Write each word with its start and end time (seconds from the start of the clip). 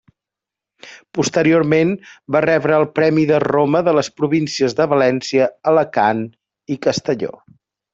Posteriorment, 1.17 1.91
va 2.37 2.41
rebre 2.47 2.79
el 2.79 2.87
Premi 3.01 3.27
de 3.35 3.43
Roma 3.47 3.85
de 3.91 3.95
les 4.01 4.11
províncies 4.23 4.79
de 4.83 4.91
València, 4.97 5.53
Alacant 5.77 6.29
i 6.75 6.81
Castelló. 6.91 7.35